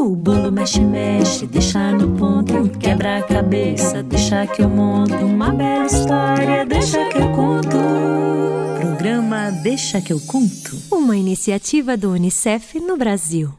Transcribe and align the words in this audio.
O 0.00 0.16
bolo 0.16 0.50
mexe, 0.50 0.80
mexe, 0.80 1.46
deixa 1.46 1.92
no 1.92 2.16
ponto. 2.16 2.70
Quebra 2.78 3.18
a 3.18 3.22
cabeça, 3.22 4.02
deixa 4.02 4.46
que 4.46 4.62
eu 4.62 4.68
monto. 4.70 5.14
Uma 5.14 5.52
bela 5.52 5.84
história, 5.84 6.64
deixa 6.64 7.04
que 7.10 7.18
eu 7.18 7.30
conto. 7.32 7.76
Programa 8.80 9.50
Deixa 9.62 10.00
que 10.00 10.10
eu 10.10 10.18
conto. 10.20 10.74
Uma 10.90 11.18
iniciativa 11.18 11.98
do 11.98 12.12
Unicef 12.12 12.80
no 12.80 12.96
Brasil. 12.96 13.52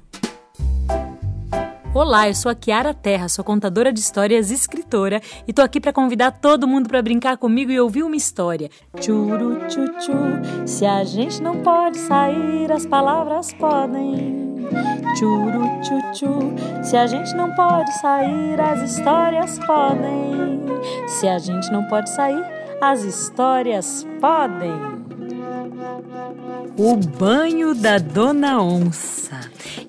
Olá, 1.93 2.27
eu 2.27 2.33
sou 2.33 2.51
a 2.51 2.55
Kiara 2.55 2.91
Terra, 2.91 3.29
sou 3.29 3.45
contadora 3.45 3.93
de 3.93 3.99
histórias 3.99 4.49
e 4.49 4.55
escritora 4.55 5.21
e 5.47 5.53
tô 5.53 5.61
aqui 5.61 5.79
para 5.79 5.93
convidar 5.93 6.31
todo 6.31 6.67
mundo 6.67 6.89
para 6.89 7.03
brincar 7.03 7.37
comigo 7.37 7.69
e 7.69 7.79
ouvir 7.79 8.01
uma 8.01 8.15
história. 8.15 8.71
Churu 8.99 9.59
chu 9.69 9.85
chu, 10.01 10.65
se 10.65 10.87
a 10.87 11.03
gente 11.03 11.39
não 11.39 11.61
pode 11.61 11.99
sair, 11.99 12.71
as 12.71 12.87
palavras 12.87 13.53
podem. 13.53 14.41
Churu 15.17 15.63
chu 15.83 15.99
chu, 16.13 16.83
se 16.83 16.95
a 16.95 17.05
gente 17.05 17.35
não 17.35 17.53
pode 17.53 17.91
sair, 17.99 18.59
as 18.59 18.91
histórias 18.91 19.59
podem. 19.59 20.61
Se 21.07 21.27
a 21.27 21.37
gente 21.37 21.71
não 21.71 21.83
pode 21.85 22.09
sair, 22.09 22.43
as 22.79 23.03
histórias 23.03 24.07
podem. 24.19 24.71
O 26.77 26.95
banho 26.95 27.75
da 27.75 27.97
Dona 27.97 28.61
Onça. 28.61 29.39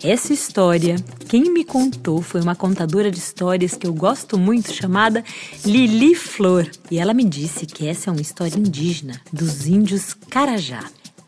Essa 0.03 0.33
história, 0.33 0.97
quem 1.29 1.53
me 1.53 1.65
contou 1.65 2.21
foi 2.21 2.41
uma 2.41 2.57
contadora 2.57 3.11
de 3.11 3.19
histórias 3.19 3.77
que 3.77 3.87
eu 3.87 3.95
gosto 3.95 4.37
muito, 4.37 4.73
chamada 4.73 5.23
Lili 5.65 6.15
Flor. 6.15 6.69
E 6.91 6.99
ela 6.99 7.15
me 7.15 7.25
disse 7.25 7.65
que 7.65 7.87
essa 7.87 8.11
é 8.11 8.13
uma 8.13 8.21
história 8.21 8.59
indígena 8.59 9.21
dos 9.33 9.67
índios 9.69 10.15
Carajá. 10.15 10.85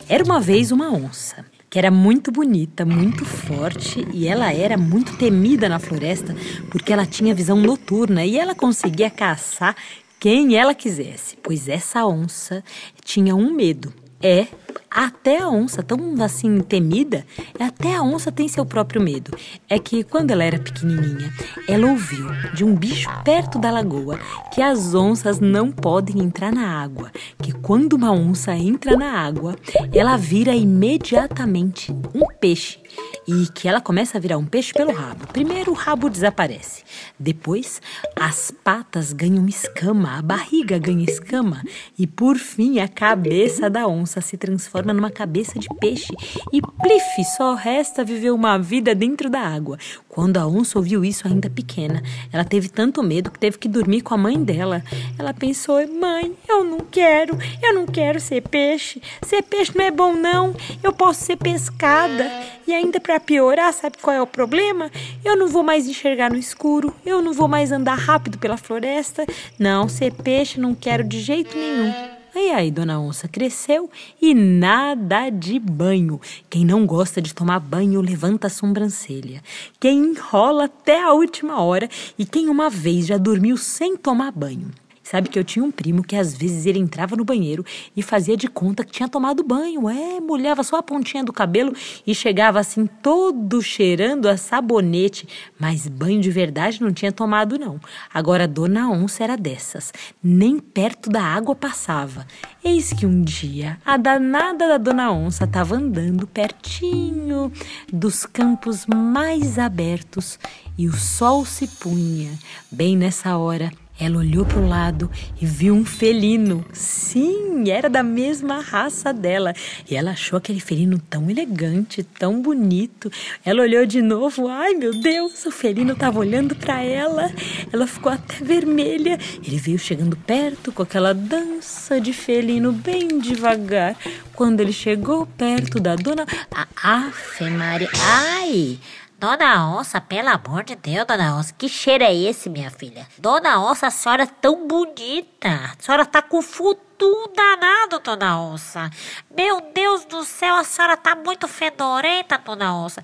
Era 0.08 0.24
uma 0.24 0.40
vez 0.40 0.72
uma 0.72 0.90
onça 0.90 1.53
que 1.74 1.78
era 1.80 1.90
muito 1.90 2.30
bonita, 2.30 2.84
muito 2.84 3.24
forte 3.24 4.06
e 4.12 4.28
ela 4.28 4.52
era 4.52 4.78
muito 4.78 5.16
temida 5.16 5.68
na 5.68 5.80
floresta 5.80 6.32
porque 6.70 6.92
ela 6.92 7.04
tinha 7.04 7.34
visão 7.34 7.56
noturna 7.56 8.24
e 8.24 8.38
ela 8.38 8.54
conseguia 8.54 9.10
caçar 9.10 9.74
quem 10.20 10.54
ela 10.54 10.72
quisesse, 10.72 11.36
pois 11.42 11.68
essa 11.68 12.06
onça 12.06 12.62
tinha 13.02 13.34
um 13.34 13.52
medo. 13.52 13.92
É 14.26 14.46
até 14.90 15.42
a 15.42 15.50
onça, 15.50 15.82
tão 15.82 16.22
assim 16.22 16.60
temida, 16.60 17.26
até 17.60 17.94
a 17.94 18.02
onça 18.02 18.32
tem 18.32 18.48
seu 18.48 18.64
próprio 18.64 19.02
medo. 19.02 19.36
É 19.68 19.78
que 19.78 20.02
quando 20.02 20.30
ela 20.30 20.42
era 20.42 20.58
pequenininha, 20.58 21.30
ela 21.68 21.90
ouviu 21.90 22.26
de 22.54 22.64
um 22.64 22.74
bicho 22.74 23.10
perto 23.22 23.58
da 23.58 23.70
lagoa 23.70 24.18
que 24.50 24.62
as 24.62 24.94
onças 24.94 25.40
não 25.40 25.70
podem 25.70 26.22
entrar 26.22 26.50
na 26.50 26.80
água, 26.80 27.12
que 27.42 27.52
quando 27.52 27.92
uma 27.92 28.12
onça 28.12 28.54
entra 28.54 28.96
na 28.96 29.12
água, 29.12 29.56
ela 29.92 30.16
vira 30.16 30.54
imediatamente 30.54 31.92
um 32.14 32.26
peixe 32.40 32.78
e 33.26 33.46
que 33.48 33.68
ela 33.68 33.80
começa 33.80 34.18
a 34.18 34.20
virar 34.20 34.38
um 34.38 34.44
peixe 34.44 34.72
pelo 34.72 34.92
rabo. 34.92 35.26
Primeiro 35.28 35.72
o 35.72 35.74
rabo 35.74 36.08
desaparece, 36.08 36.82
depois 37.18 37.80
as 38.14 38.50
patas 38.50 39.12
ganham 39.12 39.46
escama, 39.46 40.18
a 40.18 40.22
barriga 40.22 40.78
ganha 40.78 41.04
escama 41.04 41.62
e 41.98 42.06
por 42.06 42.36
fim 42.36 42.78
a 42.80 42.88
cabeça 42.88 43.68
da 43.68 43.86
onça 43.86 44.20
se 44.20 44.36
transforma 44.36 44.92
numa 44.92 45.10
cabeça 45.10 45.58
de 45.58 45.68
peixe 45.80 46.12
e 46.52 46.60
plif, 46.60 47.24
só 47.36 47.54
resta 47.54 48.04
viver 48.04 48.30
uma 48.30 48.58
vida 48.58 48.94
dentro 48.94 49.28
da 49.30 49.40
água. 49.40 49.78
Quando 50.14 50.36
a 50.36 50.46
onça 50.46 50.78
ouviu 50.78 51.04
isso 51.04 51.26
ainda 51.26 51.50
pequena, 51.50 52.00
ela 52.32 52.44
teve 52.44 52.68
tanto 52.68 53.02
medo 53.02 53.32
que 53.32 53.38
teve 53.38 53.58
que 53.58 53.68
dormir 53.68 54.00
com 54.00 54.14
a 54.14 54.16
mãe 54.16 54.40
dela. 54.42 54.80
Ela 55.18 55.34
pensou: 55.34 55.76
"Mãe, 55.88 56.32
eu 56.48 56.62
não 56.62 56.78
quero, 56.78 57.36
eu 57.60 57.74
não 57.74 57.84
quero 57.84 58.20
ser 58.20 58.42
peixe. 58.42 59.02
Ser 59.22 59.42
peixe 59.42 59.72
não 59.76 59.84
é 59.84 59.90
bom 59.90 60.12
não. 60.12 60.54
Eu 60.82 60.92
posso 60.92 61.24
ser 61.24 61.36
pescada 61.36 62.30
e 62.64 62.72
ainda 62.72 63.00
para 63.00 63.18
piorar, 63.18 63.72
sabe 63.72 63.98
qual 64.00 64.14
é 64.14 64.22
o 64.22 64.26
problema? 64.26 64.88
Eu 65.24 65.36
não 65.36 65.48
vou 65.48 65.64
mais 65.64 65.88
enxergar 65.88 66.30
no 66.30 66.38
escuro, 66.38 66.94
eu 67.04 67.20
não 67.20 67.32
vou 67.32 67.48
mais 67.48 67.72
andar 67.72 67.98
rápido 67.98 68.38
pela 68.38 68.56
floresta. 68.56 69.26
Não, 69.58 69.88
ser 69.88 70.12
peixe 70.12 70.60
não 70.60 70.76
quero 70.76 71.02
de 71.02 71.20
jeito 71.20 71.56
nenhum. 71.56 72.13
E 72.36 72.50
aí, 72.50 72.70
dona 72.70 73.00
onça 73.00 73.28
cresceu 73.28 73.88
e 74.20 74.34
nada 74.34 75.30
de 75.30 75.58
banho. 75.58 76.20
Quem 76.50 76.64
não 76.64 76.84
gosta 76.84 77.22
de 77.22 77.32
tomar 77.32 77.60
banho 77.60 78.00
levanta 78.00 78.48
a 78.48 78.50
sobrancelha. 78.50 79.40
Quem 79.78 80.10
enrola 80.10 80.64
até 80.64 81.00
a 81.00 81.12
última 81.12 81.62
hora 81.62 81.88
e 82.18 82.26
quem 82.26 82.48
uma 82.48 82.68
vez 82.68 83.06
já 83.06 83.16
dormiu 83.16 83.56
sem 83.56 83.96
tomar 83.96 84.32
banho. 84.32 84.70
Sabe 85.04 85.28
que 85.28 85.38
eu 85.38 85.44
tinha 85.44 85.62
um 85.62 85.70
primo 85.70 86.02
que 86.02 86.16
às 86.16 86.34
vezes 86.34 86.64
ele 86.64 86.78
entrava 86.78 87.14
no 87.14 87.26
banheiro 87.26 87.64
e 87.94 88.02
fazia 88.02 88.38
de 88.38 88.48
conta 88.48 88.82
que 88.82 88.90
tinha 88.90 89.06
tomado 89.06 89.44
banho. 89.44 89.86
É, 89.86 90.18
molhava 90.18 90.62
só 90.62 90.76
a 90.76 90.82
pontinha 90.82 91.22
do 91.22 91.32
cabelo 91.32 91.74
e 92.06 92.14
chegava 92.14 92.58
assim 92.58 92.86
todo 92.86 93.60
cheirando 93.60 94.26
a 94.26 94.38
sabonete. 94.38 95.28
Mas 95.60 95.86
banho 95.86 96.22
de 96.22 96.30
verdade 96.30 96.80
não 96.80 96.90
tinha 96.90 97.12
tomado, 97.12 97.58
não. 97.58 97.78
Agora, 98.12 98.48
Dona 98.48 98.90
Onça 98.90 99.22
era 99.22 99.36
dessas. 99.36 99.92
Nem 100.22 100.58
perto 100.58 101.10
da 101.10 101.22
água 101.22 101.54
passava. 101.54 102.26
Eis 102.64 102.90
que 102.90 103.04
um 103.04 103.22
dia 103.22 103.78
a 103.84 103.98
danada 103.98 104.66
da 104.66 104.78
Dona 104.78 105.12
Onça 105.12 105.44
estava 105.44 105.76
andando 105.76 106.26
pertinho 106.26 107.52
dos 107.92 108.24
campos 108.24 108.86
mais 108.86 109.58
abertos 109.58 110.38
e 110.78 110.88
o 110.88 110.94
sol 110.94 111.44
se 111.44 111.68
punha. 111.68 112.32
Bem 112.70 112.96
nessa 112.96 113.36
hora, 113.36 113.70
ela 113.98 114.18
olhou 114.18 114.44
para 114.44 114.58
o 114.58 114.68
lado 114.68 115.10
e 115.40 115.46
viu 115.46 115.74
um 115.74 115.84
felino. 115.84 116.64
Sim, 116.72 117.70
era 117.70 117.88
da 117.88 118.02
mesma 118.02 118.60
raça 118.60 119.12
dela. 119.12 119.54
E 119.88 119.94
ela 119.96 120.10
achou 120.10 120.36
aquele 120.36 120.58
felino 120.60 120.98
tão 120.98 121.30
elegante, 121.30 122.02
tão 122.02 122.42
bonito. 122.42 123.10
Ela 123.44 123.62
olhou 123.62 123.86
de 123.86 124.02
novo. 124.02 124.48
Ai, 124.48 124.74
meu 124.74 125.00
Deus, 125.00 125.46
o 125.46 125.50
felino 125.50 125.92
estava 125.92 126.18
olhando 126.18 126.56
para 126.56 126.82
ela. 126.82 127.30
Ela 127.72 127.86
ficou 127.86 128.10
até 128.10 128.44
vermelha. 128.44 129.18
Ele 129.46 129.58
veio 129.58 129.78
chegando 129.78 130.16
perto 130.16 130.72
com 130.72 130.82
aquela 130.82 131.14
dança 131.14 132.00
de 132.00 132.12
felino 132.12 132.72
bem 132.72 133.18
devagar. 133.20 133.96
Quando 134.34 134.60
ele 134.60 134.72
chegou 134.72 135.26
perto 135.26 135.78
da 135.78 135.94
dona. 135.94 136.26
Ah, 136.52 136.66
Afe 136.82 137.48
Maria. 137.48 137.88
Ai! 137.94 138.78
Dona 139.24 139.66
Onça, 139.78 140.02
pelo 140.02 140.28
amor 140.28 140.64
de 140.64 140.76
Deus, 140.76 141.06
Dona 141.06 141.34
Onça, 141.38 141.54
que 141.56 141.66
cheiro 141.66 142.04
é 142.04 142.14
esse, 142.14 142.50
minha 142.50 142.70
filha? 142.70 143.08
Dona 143.16 143.58
Onça, 143.58 143.86
a 143.86 143.90
senhora 143.90 144.24
é 144.24 144.26
tão 144.26 144.68
bonita. 144.68 145.48
A 145.48 145.82
senhora 145.82 146.04
tá 146.04 146.20
com 146.20 146.42
futuro 146.42 147.32
danado, 147.34 148.00
Dona 148.00 148.38
Onça. 148.38 148.90
Meu 149.34 149.62
Deus 149.72 150.04
do 150.04 150.22
céu, 150.24 150.56
a 150.56 150.62
senhora 150.62 150.94
tá 150.94 151.14
muito 151.14 151.48
fedorenta, 151.48 152.36
Dona 152.36 152.76
Onça. 152.76 153.02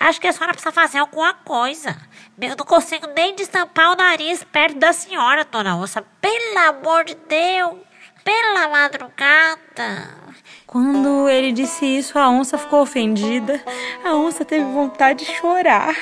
Acho 0.00 0.20
que 0.20 0.26
a 0.26 0.32
senhora 0.32 0.54
precisa 0.54 0.72
fazer 0.72 0.98
alguma 0.98 1.34
coisa. 1.34 1.96
Eu 2.40 2.56
não 2.56 2.66
consigo 2.66 3.06
nem 3.14 3.36
destampar 3.36 3.92
o 3.92 3.96
nariz 3.96 4.42
perto 4.42 4.76
da 4.76 4.92
senhora, 4.92 5.44
Dona 5.44 5.76
Onça. 5.76 6.02
Pelo 6.20 6.58
amor 6.68 7.04
de 7.04 7.14
Deus, 7.14 7.76
pela 8.24 8.68
madrugada. 8.68 10.30
Quando 10.70 11.28
ele 11.28 11.50
disse 11.50 11.84
isso, 11.84 12.16
a 12.16 12.30
onça 12.30 12.56
ficou 12.56 12.82
ofendida. 12.82 13.60
A 14.04 14.14
onça 14.14 14.44
teve 14.44 14.64
vontade 14.66 15.24
de 15.24 15.32
chorar. 15.32 15.96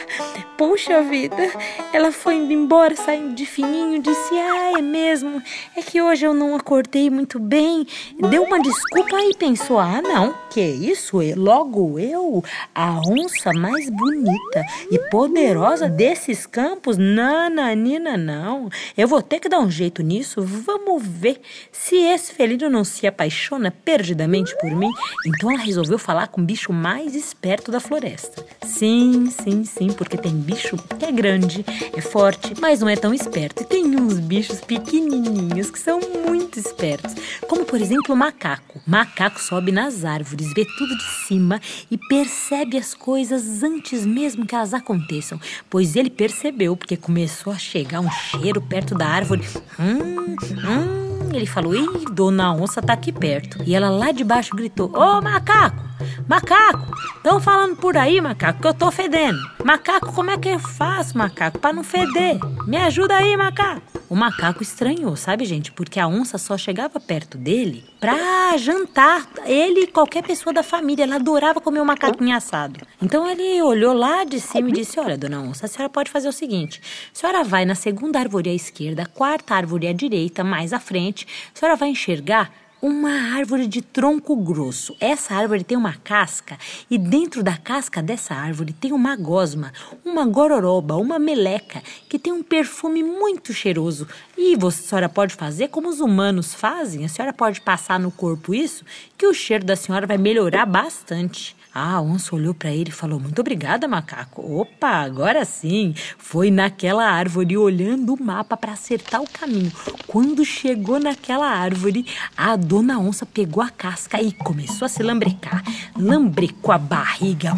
Puxa 0.58 1.00
vida, 1.02 1.50
ela 1.90 2.12
foi 2.12 2.34
indo 2.34 2.52
embora, 2.52 2.94
saindo 2.94 3.34
de 3.34 3.46
fininho, 3.46 4.02
disse: 4.02 4.34
Ah, 4.34 4.78
é 4.78 4.82
mesmo, 4.82 5.42
é 5.74 5.80
que 5.80 6.02
hoje 6.02 6.26
eu 6.26 6.34
não 6.34 6.54
acordei 6.54 7.08
muito 7.08 7.38
bem. 7.38 7.86
Deu 8.28 8.42
uma 8.42 8.60
desculpa 8.60 9.18
e 9.20 9.34
pensou: 9.34 9.78
Ah, 9.78 10.02
não, 10.02 10.34
que 10.50 10.60
isso? 10.60 11.18
Logo 11.34 11.98
eu, 11.98 12.44
a 12.74 13.00
onça 13.08 13.52
mais 13.54 13.88
bonita 13.88 14.64
e 14.90 14.98
poderosa 15.08 15.88
desses 15.88 16.44
campos? 16.44 16.98
Nananina, 16.98 18.18
não. 18.18 18.68
Eu 18.96 19.08
vou 19.08 19.22
ter 19.22 19.40
que 19.40 19.48
dar 19.48 19.60
um 19.60 19.70
jeito 19.70 20.02
nisso. 20.02 20.42
Vamos 20.42 21.02
ver 21.06 21.40
se 21.72 21.96
esse 22.14 22.32
felino 22.32 22.70
não 22.70 22.84
se 22.84 23.06
apaixona 23.06 23.70
perdidamente 23.70 24.56
por 24.60 24.70
mim, 24.70 24.90
então 25.26 25.50
ela 25.50 25.60
resolveu 25.60 25.98
falar 25.98 26.28
com 26.28 26.40
o 26.40 26.44
bicho 26.44 26.72
mais 26.72 27.14
esperto 27.14 27.70
da 27.70 27.80
floresta. 27.80 28.44
Sim, 28.64 29.30
sim, 29.30 29.64
sim, 29.64 29.88
porque 29.88 30.16
tem 30.16 30.34
bicho 30.34 30.76
que 30.98 31.04
é 31.04 31.12
grande, 31.12 31.64
é 31.96 32.00
forte, 32.00 32.54
mas 32.60 32.80
não 32.80 32.88
é 32.88 32.96
tão 32.96 33.12
esperto. 33.12 33.62
E 33.62 33.66
tem 33.66 33.84
uns 33.96 34.18
bichos 34.18 34.60
pequenininhos 34.60 35.70
que 35.70 35.78
são 35.78 36.00
muito 36.00 36.58
espertos, 36.58 37.14
como 37.48 37.64
por 37.64 37.80
exemplo 37.80 38.14
o 38.14 38.16
macaco. 38.16 38.80
O 38.86 38.90
macaco 38.90 39.40
sobe 39.40 39.72
nas 39.72 40.04
árvores, 40.04 40.52
vê 40.54 40.64
tudo 40.76 40.96
de 40.96 41.04
cima 41.26 41.60
e 41.90 41.98
percebe 41.98 42.76
as 42.76 42.94
coisas 42.94 43.62
antes 43.62 44.06
mesmo 44.06 44.46
que 44.46 44.54
elas 44.54 44.74
aconteçam, 44.74 45.40
pois 45.68 45.96
ele 45.96 46.10
percebeu 46.10 46.76
porque 46.76 46.96
começou 46.96 47.52
a 47.52 47.58
chegar 47.58 48.00
um 48.00 48.10
cheiro 48.10 48.60
perto 48.60 48.94
da 48.94 49.06
árvore. 49.06 49.46
Hum, 49.78 50.36
hum 50.52 51.07
ele 51.36 51.46
falou: 51.46 51.74
Ih, 51.74 52.04
dona 52.12 52.52
onça 52.52 52.82
tá 52.82 52.92
aqui 52.92 53.12
perto. 53.12 53.62
E 53.66 53.74
ela 53.74 53.90
lá 53.90 54.12
de 54.12 54.24
baixo 54.24 54.54
gritou: 54.54 54.92
Ô 54.94 55.20
macaco, 55.20 55.87
macaco, 56.28 56.94
estão 57.16 57.40
falando 57.40 57.76
por 57.76 57.96
aí, 57.96 58.20
macaco, 58.20 58.60
que 58.60 58.66
eu 58.66 58.74
tô 58.74 58.90
fedendo. 58.90 59.38
Macaco, 59.64 60.12
como 60.12 60.30
é 60.30 60.38
que 60.38 60.48
eu 60.48 60.58
faço, 60.58 61.16
macaco, 61.16 61.58
para 61.58 61.72
não 61.72 61.84
feder? 61.84 62.38
Me 62.66 62.76
ajuda 62.76 63.16
aí, 63.16 63.36
macaco. 63.36 63.98
O 64.08 64.16
macaco 64.16 64.62
estranhou, 64.62 65.14
sabe, 65.16 65.44
gente? 65.44 65.70
Porque 65.70 66.00
a 66.00 66.08
onça 66.08 66.38
só 66.38 66.56
chegava 66.56 66.98
perto 66.98 67.36
dele 67.36 67.84
pra 68.00 68.56
jantar. 68.56 69.28
Ele 69.44 69.80
e 69.80 69.86
qualquer 69.86 70.22
pessoa 70.22 70.50
da 70.50 70.62
família. 70.62 71.02
Ela 71.02 71.16
adorava 71.16 71.60
comer 71.60 71.80
o 71.80 71.84
macaquinho 71.84 72.34
assado. 72.34 72.80
Então 73.02 73.28
ele 73.28 73.60
olhou 73.60 73.92
lá 73.92 74.24
de 74.24 74.40
cima 74.40 74.70
e 74.70 74.72
disse: 74.72 74.98
Olha, 74.98 75.18
dona 75.18 75.42
onça, 75.42 75.66
a 75.66 75.68
senhora 75.68 75.90
pode 75.90 76.10
fazer 76.10 76.26
o 76.26 76.32
seguinte: 76.32 76.80
a 77.14 77.18
senhora 77.18 77.44
vai 77.44 77.66
na 77.66 77.74
segunda 77.74 78.18
árvore 78.18 78.48
à 78.48 78.54
esquerda, 78.54 79.04
quarta 79.04 79.54
árvore 79.54 79.86
à 79.86 79.92
direita, 79.92 80.42
mais 80.42 80.72
à 80.72 80.80
frente. 80.80 81.26
A 81.54 81.58
senhora 81.58 81.76
vai 81.76 81.90
enxergar 81.90 82.50
uma 82.80 83.36
árvore 83.36 83.66
de 83.66 83.82
tronco 83.82 84.36
grosso. 84.36 84.96
Essa 85.00 85.34
árvore 85.34 85.64
tem 85.64 85.76
uma 85.76 85.94
casca 85.94 86.56
e 86.90 86.96
dentro 86.96 87.42
da 87.42 87.56
casca 87.56 88.02
dessa 88.02 88.34
árvore 88.34 88.72
tem 88.72 88.92
uma 88.92 89.16
gosma, 89.16 89.72
uma 90.04 90.24
gororoba, 90.24 90.96
uma 90.96 91.18
meleca 91.18 91.82
que 92.08 92.18
tem 92.18 92.32
um 92.32 92.42
perfume 92.42 93.02
muito 93.02 93.52
cheiroso. 93.52 94.06
E 94.36 94.56
você, 94.56 94.78
a 94.78 94.88
senhora 94.88 95.08
pode 95.08 95.34
fazer 95.34 95.68
como 95.68 95.88
os 95.88 96.00
humanos 96.00 96.54
fazem, 96.54 97.04
a 97.04 97.08
senhora 97.08 97.32
pode 97.32 97.60
passar 97.60 97.98
no 97.98 98.10
corpo 98.10 98.54
isso, 98.54 98.84
que 99.16 99.26
o 99.26 99.34
cheiro 99.34 99.64
da 99.64 99.74
senhora 99.74 100.06
vai 100.06 100.16
melhorar 100.16 100.64
bastante. 100.64 101.57
A 101.74 102.00
onça 102.00 102.34
olhou 102.34 102.54
para 102.54 102.70
ele 102.70 102.88
e 102.88 102.92
falou: 102.92 103.20
Muito 103.20 103.40
obrigada, 103.40 103.86
macaco. 103.86 104.42
Opa, 104.60 104.88
agora 104.88 105.44
sim. 105.44 105.94
Foi 106.16 106.50
naquela 106.50 107.04
árvore 107.04 107.56
olhando 107.56 108.14
o 108.14 108.22
mapa 108.22 108.56
para 108.56 108.72
acertar 108.72 109.22
o 109.22 109.28
caminho. 109.30 109.70
Quando 110.06 110.44
chegou 110.44 110.98
naquela 110.98 111.46
árvore, 111.46 112.06
a 112.36 112.56
dona 112.56 112.98
onça 112.98 113.26
pegou 113.26 113.62
a 113.62 113.68
casca 113.68 114.20
e 114.20 114.32
começou 114.32 114.86
a 114.86 114.88
se 114.88 115.02
lambrecar. 115.02 115.62
Lambrecou 115.96 116.72
a 116.72 116.78
barriga, 116.78 117.54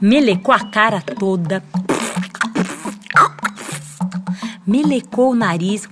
melecou 0.00 0.54
a 0.54 0.60
cara 0.60 1.00
toda, 1.00 1.62
melecou 4.66 5.30
o 5.30 5.34
nariz 5.36 5.86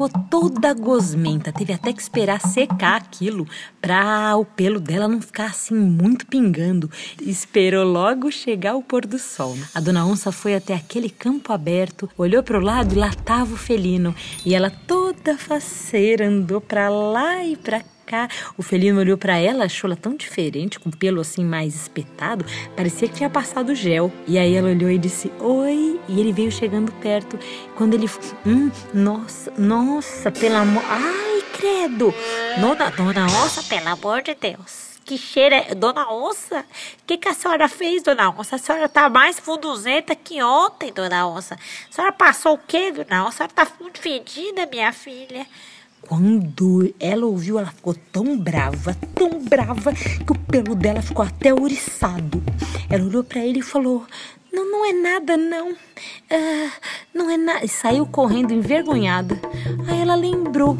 ficou 0.00 0.08
toda 0.30 0.72
gosmenta. 0.72 1.52
Teve 1.52 1.74
até 1.74 1.92
que 1.92 2.00
esperar 2.00 2.40
secar 2.40 2.96
aquilo 2.96 3.46
para 3.82 4.34
o 4.36 4.44
pelo 4.44 4.80
dela 4.80 5.06
não 5.06 5.20
ficar 5.20 5.46
assim 5.46 5.74
muito 5.74 6.26
pingando. 6.26 6.90
Esperou 7.20 7.84
logo 7.84 8.30
chegar 8.30 8.76
o 8.76 8.82
pôr 8.82 9.04
do 9.04 9.18
sol. 9.18 9.56
A 9.74 9.80
dona 9.80 10.06
onça 10.06 10.32
foi 10.32 10.54
até 10.54 10.74
aquele 10.74 11.10
campo 11.10 11.52
aberto, 11.52 12.08
olhou 12.16 12.42
para 12.42 12.58
o 12.58 12.62
lado 12.62 12.94
e 12.94 12.98
lá 12.98 13.08
estava 13.08 13.52
o 13.52 13.58
felino. 13.58 14.14
E 14.44 14.54
ela 14.54 14.70
toda 14.70 15.36
faceira 15.36 16.26
andou 16.26 16.60
para 16.60 16.88
lá 16.88 17.44
e 17.44 17.56
para 17.56 17.80
cá. 17.80 17.99
O 18.56 18.62
felino 18.62 19.00
olhou 19.00 19.16
para 19.16 19.36
ela, 19.36 19.64
achou 19.64 19.88
ela 19.88 19.96
tão 19.96 20.14
diferente, 20.14 20.78
com 20.78 20.90
pelo 20.90 21.20
assim 21.20 21.44
mais 21.44 21.74
espetado, 21.74 22.44
parecia 22.76 23.08
que 23.08 23.14
tinha 23.14 23.30
passado 23.30 23.74
gel. 23.74 24.12
E 24.26 24.38
aí 24.38 24.54
ela 24.54 24.68
olhou 24.68 24.90
e 24.90 24.98
disse: 24.98 25.30
Oi. 25.40 26.00
E 26.08 26.18
ele 26.18 26.32
veio 26.32 26.50
chegando 26.50 26.92
perto. 26.92 27.38
Quando 27.76 27.94
ele. 27.94 28.10
Hum, 28.46 28.70
nossa, 28.92 29.52
nossa, 29.56 30.30
pelo 30.30 30.56
amor. 30.56 30.82
Ai, 30.88 31.42
credo! 31.52 32.12
Dona, 32.60 32.90
dona 32.90 33.26
Onça, 33.26 33.62
pelo 33.62 33.88
amor 33.88 34.22
de 34.22 34.34
Deus. 34.34 34.90
Que 35.04 35.16
cheiro 35.16 35.54
é. 35.54 35.74
Dona 35.74 36.10
Onça? 36.12 36.60
O 36.60 37.06
que, 37.06 37.16
que 37.16 37.28
a 37.28 37.34
senhora 37.34 37.68
fez, 37.68 38.02
dona 38.02 38.30
Onça? 38.30 38.56
A 38.56 38.58
senhora 38.58 38.88
tá 38.88 39.08
mais 39.08 39.38
funduzenta 39.38 40.14
que 40.14 40.42
ontem, 40.42 40.92
dona 40.92 41.26
Onça. 41.26 41.54
A 41.54 41.92
senhora 41.92 42.12
passou 42.12 42.54
o 42.54 42.58
quê, 42.58 42.92
dona 42.92 43.26
Onça? 43.26 43.44
A 43.44 43.48
senhora 43.48 43.52
tá 43.54 43.66
fedida, 43.94 44.66
minha 44.66 44.92
filha. 44.92 45.46
Quando 46.10 46.92
ela 46.98 47.24
ouviu, 47.24 47.56
ela 47.56 47.70
ficou 47.70 47.94
tão 48.10 48.36
brava, 48.36 48.96
tão 49.14 49.38
brava, 49.44 49.92
que 49.92 50.32
o 50.32 50.34
pelo 50.34 50.74
dela 50.74 51.00
ficou 51.00 51.24
até 51.24 51.54
ouriçado. 51.54 52.42
Ela 52.90 53.04
olhou 53.04 53.22
para 53.22 53.46
ele 53.46 53.60
e 53.60 53.62
falou: 53.62 54.04
Não, 54.52 54.68
não 54.68 54.84
é 54.84 54.92
nada, 54.92 55.36
não. 55.36 55.72
Ah, 56.28 56.72
não 57.14 57.30
é 57.30 57.36
nada. 57.36 57.64
E 57.64 57.68
saiu 57.68 58.04
correndo 58.04 58.52
envergonhada. 58.52 59.40
Aí 59.86 60.00
ela 60.00 60.16
lembrou: 60.16 60.76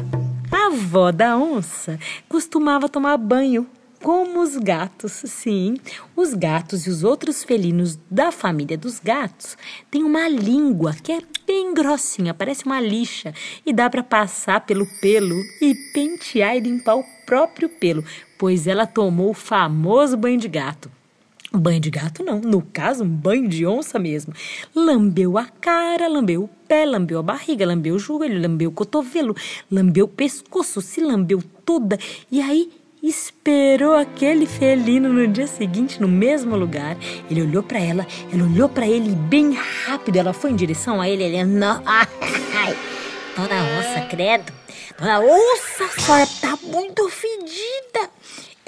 a 0.51 0.65
avó 0.65 1.13
da 1.13 1.37
onça 1.37 1.97
costumava 2.27 2.89
tomar 2.89 3.15
banho 3.15 3.65
como 4.01 4.41
os 4.41 4.57
gatos, 4.57 5.11
sim, 5.11 5.77
os 6.15 6.33
gatos 6.33 6.87
e 6.87 6.89
os 6.89 7.03
outros 7.03 7.43
felinos 7.43 7.99
da 8.09 8.31
família 8.31 8.77
dos 8.77 8.99
gatos 8.99 9.57
têm 9.89 10.03
uma 10.03 10.27
língua 10.27 10.93
que 10.93 11.11
é 11.11 11.21
bem 11.45 11.73
grossinha, 11.73 12.33
parece 12.33 12.65
uma 12.65 12.81
lixa, 12.81 13.33
e 13.65 13.71
dá 13.71 13.89
para 13.89 14.03
passar 14.03 14.61
pelo 14.61 14.85
pelo 14.99 15.35
e 15.61 15.75
pentear 15.93 16.55
e 16.55 16.61
limpar 16.61 16.95
o 16.95 17.05
próprio 17.25 17.69
pelo, 17.69 18.03
pois 18.37 18.67
ela 18.67 18.87
tomou 18.87 19.29
o 19.29 19.35
famoso 19.35 20.17
banho 20.17 20.39
de 20.39 20.47
gato. 20.47 20.91
Banho 21.53 21.81
de 21.81 21.89
gato 21.89 22.23
não, 22.23 22.39
no 22.39 22.61
caso, 22.61 23.03
um 23.03 23.09
banho 23.09 23.47
de 23.47 23.65
onça 23.65 23.99
mesmo. 23.99 24.33
Lambeu 24.73 25.37
a 25.37 25.45
cara, 25.45 26.07
lambeu 26.07 26.45
o 26.45 26.49
pé, 26.65 26.85
lambeu 26.85 27.19
a 27.19 27.23
barriga, 27.23 27.65
lambeu 27.65 27.95
o 27.95 27.99
joelho, 27.99 28.41
lambeu 28.41 28.69
o 28.69 28.73
cotovelo, 28.73 29.35
lambeu 29.69 30.05
o 30.05 30.07
pescoço, 30.07 30.81
se 30.81 31.01
lambeu 31.01 31.43
toda. 31.65 31.99
E 32.31 32.41
aí 32.41 32.71
esperou 33.01 33.95
aquele 33.95 34.45
felino 34.45 35.11
no 35.11 35.27
dia 35.27 35.47
seguinte 35.47 35.99
no 35.99 36.07
mesmo 36.07 36.55
lugar. 36.55 36.95
Ele 37.29 37.41
olhou 37.41 37.63
para 37.63 37.79
ela, 37.79 38.05
ela 38.31 38.43
olhou 38.43 38.69
para 38.69 38.87
ele 38.87 39.09
bem 39.15 39.53
rápido. 39.53 40.17
Ela 40.17 40.33
foi 40.33 40.51
em 40.51 40.55
direção 40.55 41.01
a 41.01 41.09
ele, 41.09 41.23
ele 41.23 41.43
não. 41.43 41.81
Ai, 41.85 42.77
dona 43.35 43.63
Onça, 43.79 44.01
credo. 44.09 44.53
Dona 44.99 45.19
Onça, 45.19 45.85
a 45.85 46.01
senhora 46.01 46.27
tá 46.41 46.57
muito 46.63 47.09
fedida. 47.09 48.09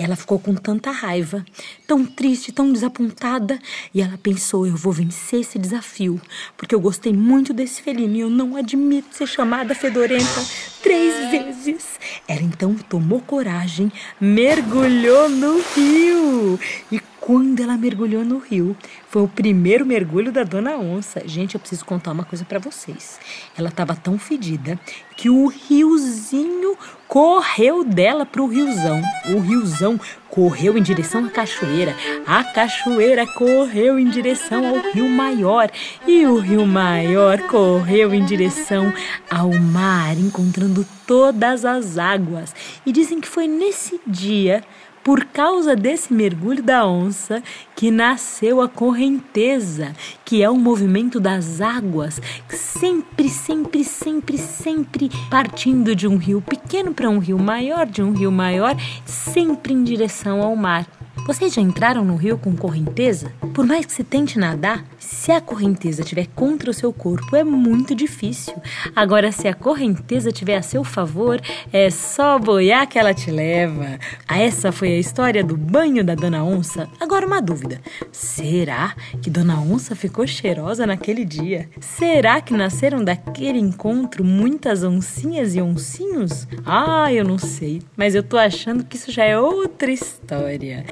Ela 0.03 0.17
ficou 0.17 0.37
com 0.37 0.53
tanta 0.53 0.91
raiva, 0.91 1.45
tão 1.87 2.05
triste, 2.05 2.51
tão 2.51 2.73
desapontada, 2.73 3.57
e 3.93 4.01
ela 4.01 4.17
pensou: 4.17 4.67
eu 4.67 4.75
vou 4.75 4.91
vencer 4.91 5.39
esse 5.39 5.57
desafio, 5.57 6.21
porque 6.57 6.75
eu 6.75 6.81
gostei 6.81 7.13
muito 7.13 7.53
desse 7.53 7.81
felino 7.81 8.17
e 8.17 8.19
eu 8.19 8.29
não 8.29 8.57
admito 8.57 9.15
ser 9.15 9.25
chamada 9.25 9.73
fedorenta 9.73 10.45
três 10.81 11.31
vezes. 11.31 11.85
Ela 12.27 12.41
então 12.41 12.75
tomou 12.75 13.21
coragem, 13.21 13.89
mergulhou 14.19 15.29
no 15.29 15.61
rio 15.73 16.59
e 16.91 16.99
quando 17.25 17.61
ela 17.61 17.77
mergulhou 17.77 18.25
no 18.25 18.37
rio, 18.37 18.75
foi 19.07 19.21
o 19.21 19.29
primeiro 19.29 19.85
mergulho 19.85 20.29
da 20.29 20.43
dona 20.43 20.75
onça. 20.75 21.23
Gente, 21.25 21.55
eu 21.55 21.59
preciso 21.59 21.85
contar 21.85 22.11
uma 22.11 22.25
coisa 22.25 22.43
para 22.43 22.59
vocês. 22.59 23.17
Ela 23.57 23.69
estava 23.69 23.95
tão 23.95 24.19
fedida 24.19 24.77
que 25.15 25.29
o 25.29 25.47
riozinho 25.47 26.77
correu 27.07 27.85
dela 27.85 28.25
pro 28.25 28.45
riozão. 28.45 29.01
O 29.33 29.39
riozão 29.39 29.97
correu 30.29 30.77
em 30.77 30.83
direção 30.83 31.23
à 31.23 31.29
cachoeira. 31.29 31.95
A 32.27 32.43
cachoeira 32.43 33.25
correu 33.25 33.97
em 33.97 34.09
direção 34.09 34.67
ao 34.67 34.91
rio 34.91 35.07
maior. 35.07 35.71
E 36.05 36.25
o 36.25 36.39
rio 36.39 36.65
maior 36.65 37.39
correu 37.43 38.13
em 38.13 38.25
direção 38.25 38.91
ao 39.31 39.53
mar, 39.53 40.17
encontrando 40.17 40.85
todas 41.07 41.63
as 41.63 41.97
águas. 41.97 42.53
E 42.85 42.91
dizem 42.91 43.21
que 43.21 43.29
foi 43.29 43.47
nesse 43.47 44.01
dia 44.05 44.61
por 45.03 45.25
causa 45.25 45.75
desse 45.75 46.13
mergulho 46.13 46.63
da 46.63 46.87
onça 46.87 47.43
que 47.75 47.91
nasceu 47.91 48.61
a 48.61 48.69
correnteza, 48.69 49.93
que 50.23 50.41
é 50.41 50.49
o 50.49 50.57
movimento 50.57 51.19
das 51.19 51.59
águas, 51.59 52.21
sempre, 52.49 53.27
sempre, 53.27 53.83
sempre, 53.83 54.37
sempre 54.37 55.09
partindo 55.29 55.95
de 55.95 56.07
um 56.07 56.17
rio 56.17 56.41
pequeno 56.41 56.93
para 56.93 57.09
um 57.09 57.19
rio 57.19 57.37
maior, 57.37 57.85
de 57.85 58.01
um 58.01 58.13
rio 58.13 58.31
maior, 58.31 58.75
sempre 59.05 59.73
em 59.73 59.83
direção 59.83 60.41
ao 60.41 60.55
mar. 60.55 60.87
Vocês 61.25 61.53
já 61.53 61.61
entraram 61.61 62.03
no 62.03 62.15
rio 62.15 62.37
com 62.37 62.55
correnteza? 62.55 63.31
Por 63.53 63.65
mais 63.65 63.85
que 63.85 63.93
você 63.93 64.03
tente 64.03 64.37
nadar, 64.37 64.83
se 65.03 65.31
a 65.31 65.41
correnteza 65.41 66.01
estiver 66.01 66.27
contra 66.27 66.69
o 66.69 66.73
seu 66.73 66.93
corpo, 66.93 67.35
é 67.35 67.43
muito 67.43 67.93
difícil. 67.93 68.55
Agora, 68.95 69.31
se 69.31 69.47
a 69.47 69.53
correnteza 69.53 70.29
estiver 70.29 70.57
a 70.57 70.61
seu 70.61 70.83
favor, 70.83 71.41
é 71.71 71.89
só 71.89 72.39
boiar 72.39 72.87
que 72.87 72.97
ela 72.97 73.13
te 73.13 73.29
leva. 73.29 73.99
Ah, 74.27 74.39
essa 74.39 74.71
foi 74.71 74.89
a 74.93 74.99
história 74.99 75.43
do 75.43 75.57
banho 75.57 76.03
da 76.03 76.15
Dona 76.15 76.43
Onça. 76.43 76.89
Agora, 76.99 77.27
uma 77.27 77.41
dúvida: 77.41 77.81
será 78.11 78.95
que 79.21 79.29
Dona 79.29 79.59
Onça 79.59 79.95
ficou 79.95 80.25
cheirosa 80.25 80.87
naquele 80.87 81.25
dia? 81.25 81.69
Será 81.79 82.41
que 82.41 82.53
nasceram 82.53 83.03
daquele 83.03 83.59
encontro 83.59 84.23
muitas 84.23 84.83
oncinhas 84.83 85.55
e 85.55 85.61
oncinhos? 85.61 86.47
Ah, 86.65 87.13
eu 87.13 87.25
não 87.25 87.37
sei, 87.37 87.81
mas 87.95 88.15
eu 88.15 88.23
tô 88.23 88.37
achando 88.37 88.83
que 88.83 88.95
isso 88.95 89.11
já 89.11 89.25
é 89.25 89.37
outra 89.37 89.91
história. 89.91 90.85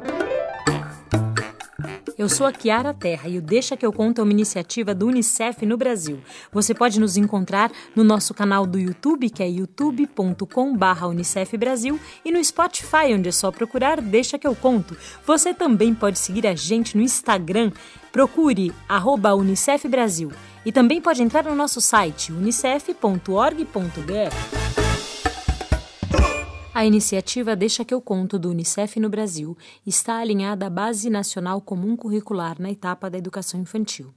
Eu 2.22 2.30
sou 2.30 2.46
a 2.46 2.52
Kiara 2.52 2.94
Terra 2.94 3.28
e 3.28 3.40
o 3.40 3.42
Deixa 3.42 3.76
que 3.76 3.84
eu 3.84 3.92
conto 3.92 4.22
é 4.22 4.24
uma 4.24 4.32
iniciativa 4.32 4.94
do 4.94 5.08
UNICEF 5.08 5.66
no 5.66 5.76
Brasil. 5.76 6.20
Você 6.52 6.72
pode 6.72 7.00
nos 7.00 7.18
encontrar 7.18 7.72
no 7.96 8.04
nosso 8.04 8.32
canal 8.32 8.68
do 8.68 8.78
YouTube, 8.78 9.28
que 9.28 9.42
é 9.42 9.50
youtube.com/unicef 9.50 11.58
Brasil, 11.58 12.00
e 12.24 12.32
no 12.32 12.44
Spotify, 12.44 13.16
onde 13.18 13.30
é 13.30 13.32
só 13.32 13.52
procurar 13.52 14.00
Deixa 14.00 14.38
que 14.38 14.46
eu 14.46 14.54
conto. 14.54 14.96
Você 15.26 15.52
também 15.52 15.96
pode 15.96 16.20
seguir 16.20 16.46
a 16.46 16.54
gente 16.54 16.96
no 16.96 17.02
Instagram, 17.02 17.72
procure 18.12 18.72
arroba 18.88 19.34
Unicef 19.34 19.88
Brasil. 19.88 20.32
E 20.64 20.72
também 20.72 21.02
pode 21.02 21.24
entrar 21.24 21.46
no 21.46 21.56
nosso 21.56 21.82
site 21.82 22.32
unicef.org.br. 22.32 24.61
A 26.74 26.86
iniciativa 26.86 27.54
Deixa 27.54 27.84
que 27.84 27.94
eu 27.94 28.00
conto 28.00 28.40
do 28.40 28.50
Unicef 28.50 28.98
no 28.98 29.10
Brasil 29.10 29.58
está 29.86 30.20
alinhada 30.20 30.68
à 30.68 30.70
Base 30.70 31.10
Nacional 31.10 31.60
Comum 31.60 31.98
Curricular 31.98 32.56
na 32.62 32.72
etapa 32.72 33.10
da 33.10 33.18
educação 33.18 33.60
infantil. 33.60 34.14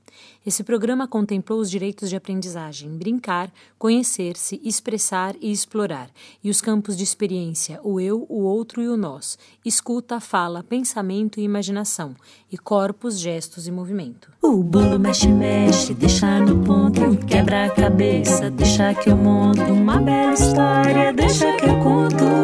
Esse 0.47 0.63
programa 0.63 1.09
contemplou 1.09 1.59
os 1.59 1.69
direitos 1.69 2.09
de 2.09 2.15
aprendizagem, 2.15 2.97
brincar, 2.97 3.53
conhecer-se, 3.77 4.61
expressar 4.63 5.35
e 5.41 5.51
explorar, 5.51 6.09
e 6.45 6.49
os 6.49 6.61
campos 6.61 6.97
de 6.97 7.03
experiência, 7.03 7.81
o 7.83 7.99
eu, 7.99 8.25
o 8.29 8.43
outro 8.45 8.81
e 8.81 8.89
o 8.89 8.97
nós, 8.97 9.37
escuta, 9.65 10.21
fala, 10.21 10.63
pensamento 10.63 11.41
e 11.41 11.43
imaginação, 11.43 12.15
e 12.53 12.57
corpos, 12.57 13.19
gestos 13.19 13.67
e 13.67 13.73
movimento. 13.73 14.31
O 14.41 14.63
bolo 14.63 14.97
mexe, 14.97 15.27
mexe, 15.27 15.93
deixa 15.93 16.39
no 16.39 16.63
ponto, 16.65 17.17
quebra 17.27 17.65
a 17.65 17.71
cabeça, 17.71 18.49
deixa 18.49 18.95
que 18.95 19.11
eu 19.11 19.17
monto 19.17 19.61
uma 19.63 19.99
bela 19.99 20.35
história, 20.35 21.13
deixa 21.13 21.57
que 21.57 21.65
eu 21.65 21.81
conto. 21.81 22.44